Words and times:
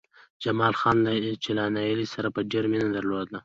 جمال 0.43 0.73
خان 0.79 0.97
چې 1.43 1.49
له 1.57 1.63
نايلې 1.75 2.07
سره 2.13 2.27
يې 2.37 2.47
ډېره 2.51 2.67
مينه 2.71 2.87
درلوده 2.97 3.37